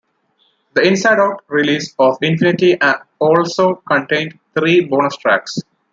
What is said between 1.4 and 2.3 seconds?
release of